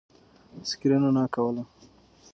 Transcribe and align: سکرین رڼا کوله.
سکرین 0.69 1.01
رڼا 1.05 1.25
کوله. 1.33 1.63